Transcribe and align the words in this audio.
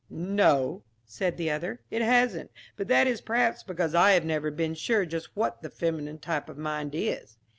"No," 0.09 0.83
said 1.05 1.37
the 1.37 1.51
other, 1.51 1.79
"it 1.91 2.01
hasn't, 2.01 2.49
but 2.75 2.87
that 2.87 3.05
is 3.05 3.21
perhaps 3.21 3.61
because 3.61 3.93
I 3.93 4.13
have 4.13 4.25
never 4.25 4.49
been 4.49 4.73
sure 4.73 5.05
just 5.05 5.35
what 5.35 5.61
the 5.61 5.69
feminine 5.69 6.17
type 6.17 6.49
of 6.49 6.57
mind 6.57 6.95
is." 6.95 7.37